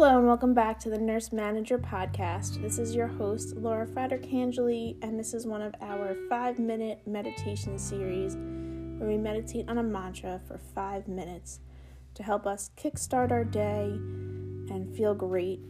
[0.00, 2.62] Hello and welcome back to the Nurse Manager Podcast.
[2.62, 7.78] This is your host, Laura Fratercangeli, and this is one of our five minute meditation
[7.78, 11.60] series where we meditate on a mantra for five minutes
[12.14, 13.90] to help us kickstart our day
[14.72, 15.60] and feel great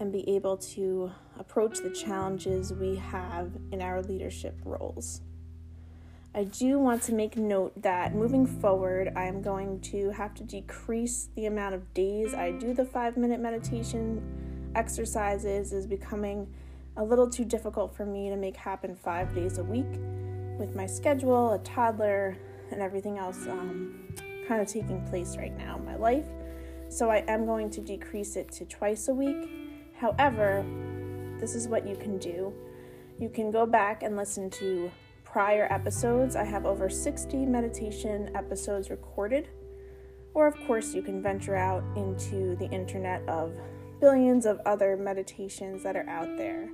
[0.00, 5.20] and be able to approach the challenges we have in our leadership roles.
[6.34, 10.44] I do want to make note that moving forward, I am going to have to
[10.44, 14.22] decrease the amount of days I do the five minute meditation
[14.74, 16.46] exercises, is becoming
[16.96, 19.86] a little too difficult for me to make happen five days a week
[20.58, 22.36] with my schedule, a toddler,
[22.70, 23.98] and everything else um,
[24.46, 26.26] kind of taking place right now in my life.
[26.90, 29.48] So I am going to decrease it to twice a week.
[29.96, 30.64] However,
[31.40, 32.52] this is what you can do.
[33.18, 34.90] You can go back and listen to
[35.32, 36.36] prior episodes.
[36.36, 39.48] I have over 60 meditation episodes recorded.
[40.34, 43.52] Or, of course, you can venture out into the internet of
[44.00, 46.70] billions of other meditations that are out there.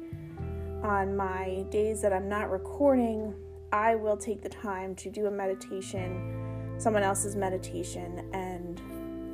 [0.83, 3.35] On my days that I'm not recording,
[3.73, 8.79] I will take the time to do a meditation, someone else's meditation, and,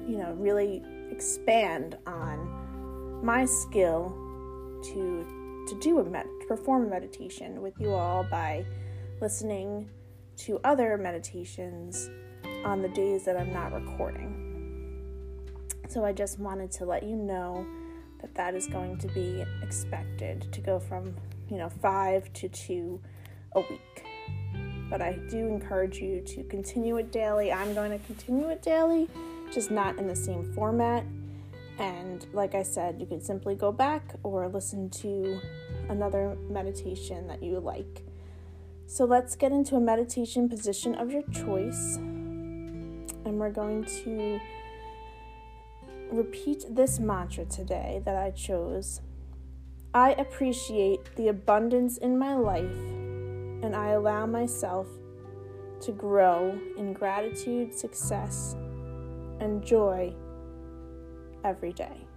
[0.09, 4.17] you know, really expand on my skill
[4.83, 5.27] to
[5.69, 8.65] to do a med- to perform a meditation with you all by
[9.21, 9.89] listening
[10.37, 12.09] to other meditations
[12.65, 14.47] on the days that I'm not recording.
[15.89, 17.67] So I just wanted to let you know
[18.21, 21.15] that that is going to be expected to go from,
[21.49, 23.01] you know, 5 to 2
[23.53, 24.05] a week.
[24.89, 27.53] But I do encourage you to continue it daily.
[27.53, 29.09] I'm going to continue it daily,
[29.53, 31.05] just not in the same format.
[31.79, 35.41] And like I said, you can simply go back or listen to
[35.89, 38.03] another meditation that you like.
[38.91, 41.95] So let's get into a meditation position of your choice.
[41.95, 44.41] And we're going to
[46.11, 49.00] repeat this mantra today that I chose.
[49.95, 52.65] I appreciate the abundance in my life,
[53.62, 54.89] and I allow myself
[55.83, 58.56] to grow in gratitude, success,
[59.39, 60.12] and joy
[61.45, 62.09] every day.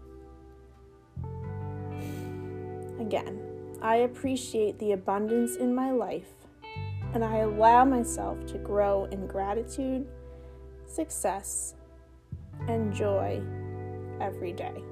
[2.99, 3.39] Again,
[3.79, 6.33] I appreciate the abundance in my life
[7.13, 10.07] and I allow myself to grow in gratitude,
[10.87, 11.75] success,
[12.67, 13.41] and joy
[14.19, 14.83] every day.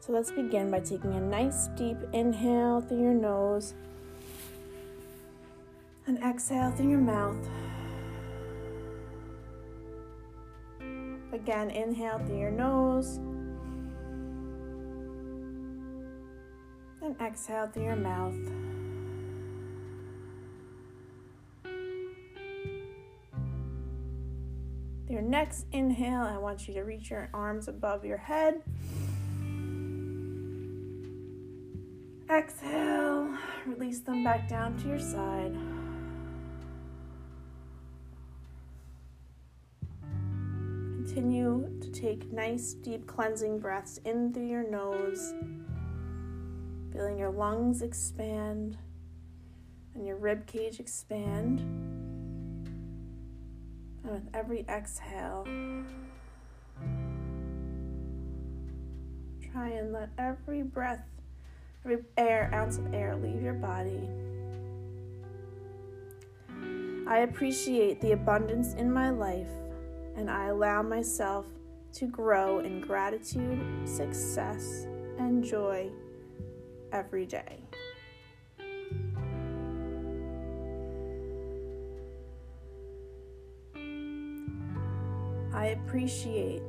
[0.00, 3.74] So let's begin by taking a nice deep inhale through your nose
[6.06, 7.36] and exhale through your mouth.
[11.32, 13.18] Again, inhale through your nose
[17.02, 18.34] and exhale through your mouth.
[25.18, 28.62] Your next inhale, I want you to reach your arms above your head.
[32.30, 33.36] Exhale,
[33.66, 35.58] release them back down to your side.
[41.04, 45.34] Continue to take nice, deep cleansing breaths in through your nose,
[46.92, 48.78] feeling your lungs expand
[49.96, 51.87] and your rib cage expand.
[54.08, 55.44] And with every exhale,
[59.52, 61.04] try and let every breath,
[61.84, 64.08] every air, ounce of air leave your body.
[67.06, 69.50] I appreciate the abundance in my life
[70.16, 71.44] and I allow myself
[71.92, 74.86] to grow in gratitude, success,
[75.18, 75.90] and joy
[76.92, 77.67] every day.
[85.58, 86.62] I appreciate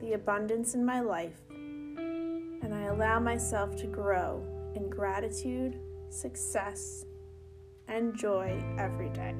[0.00, 4.40] the abundance in my life and I allow myself to grow
[4.76, 5.80] in gratitude,
[6.10, 7.06] success,
[7.88, 9.34] and joy every day.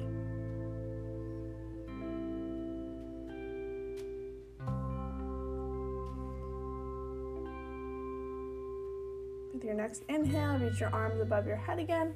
[9.53, 12.13] With your next inhale, reach your arms above your head again.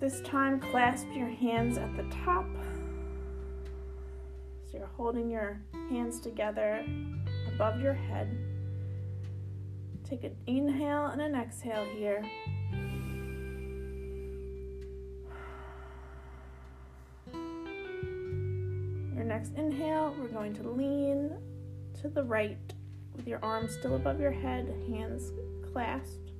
[0.00, 2.46] This time, clasp your hands at the top
[4.70, 5.60] so you're holding your
[5.90, 6.84] hands together
[7.54, 8.36] above your head.
[10.04, 12.24] Take an inhale and an exhale here.
[19.14, 21.32] Your next inhale, we're going to lean
[22.00, 22.58] to the right
[23.14, 25.32] with your arms still above your head, hands
[25.72, 26.32] clasped.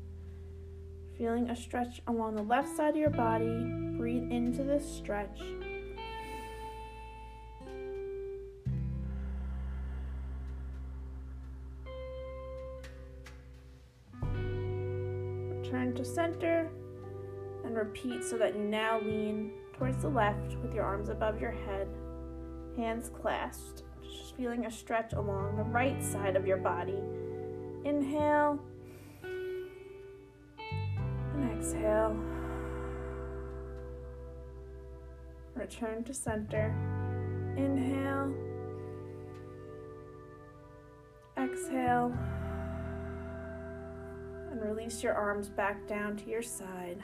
[1.16, 3.64] Feeling a stretch along the left side of your body.
[3.96, 5.40] Breathe into this stretch.
[15.98, 16.70] To center
[17.64, 21.50] and repeat so that you now lean towards the left with your arms above your
[21.50, 21.88] head,
[22.76, 27.00] hands clasped, just feeling a stretch along the right side of your body.
[27.84, 28.60] Inhale
[31.34, 32.16] and exhale.
[35.56, 36.72] Return to center.
[37.56, 38.32] Inhale.
[41.36, 42.16] Exhale.
[44.58, 47.00] And release your arms back down to your side.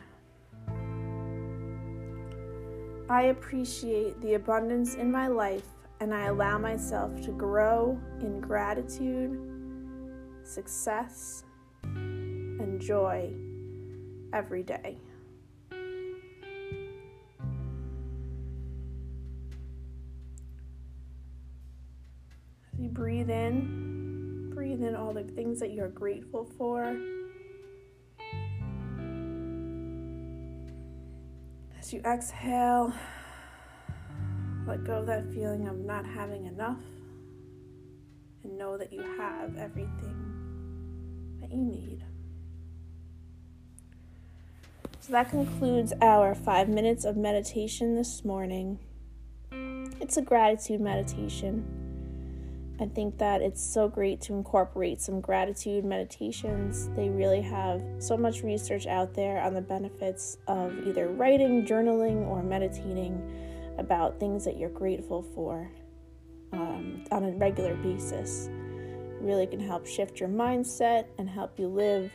[3.08, 5.66] I appreciate the abundance in my life
[6.00, 9.38] and I allow myself to grow in gratitude,
[10.42, 11.44] success,
[11.84, 13.32] and joy
[14.32, 14.98] every day.
[22.72, 26.96] As you breathe in, breathe in all the things that you're grateful for.
[31.84, 32.94] As you exhale,
[34.66, 36.78] let go of that feeling of not having enough
[38.42, 42.02] and know that you have everything that you need.
[45.00, 48.78] So that concludes our five minutes of meditation this morning.
[50.00, 51.83] It's a gratitude meditation.
[52.81, 56.88] I think that it's so great to incorporate some gratitude meditations.
[56.97, 62.26] They really have so much research out there on the benefits of either writing, journaling,
[62.26, 65.71] or meditating about things that you're grateful for
[66.53, 68.47] um, on a regular basis.
[68.49, 72.11] It really can help shift your mindset and help you live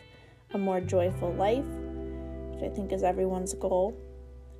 [0.53, 1.65] a more joyful life,
[2.51, 3.97] which I think is everyone's goal.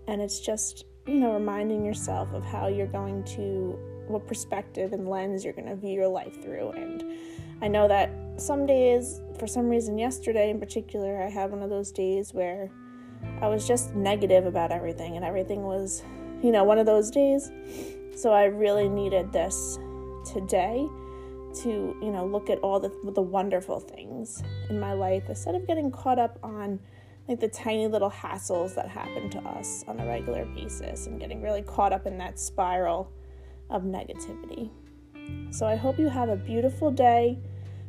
[0.08, 3.78] And it's just, you know, reminding yourself of how you're going to
[4.10, 6.72] what perspective and lens you're going to view your life through.
[6.72, 7.04] And
[7.62, 11.70] I know that some days, for some reason, yesterday in particular, I had one of
[11.70, 12.70] those days where
[13.42, 16.04] I was just negative about everything, and everything was,
[16.42, 17.52] you know, one of those days.
[18.16, 19.78] So I really needed this
[20.32, 20.88] today
[21.64, 21.70] to,
[22.02, 25.92] you know, look at all the the wonderful things in my life instead of getting
[25.92, 26.80] caught up on
[27.28, 31.42] like the tiny little hassles that happen to us on a regular basis and getting
[31.42, 33.12] really caught up in that spiral
[33.70, 34.70] of negativity.
[35.52, 37.40] So I hope you have a beautiful day.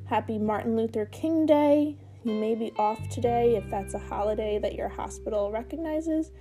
[0.07, 1.97] Happy Martin Luther King Day.
[2.25, 6.33] You may be off today if that's a holiday that your hospital recognizes.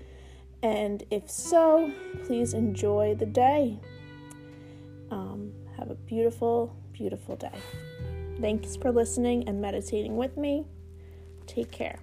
[0.62, 1.92] And if so,
[2.26, 3.80] please enjoy the day.
[5.10, 7.58] Um, have a beautiful, beautiful day.
[8.42, 10.66] Thanks for listening and meditating with me.
[11.46, 12.00] Take care.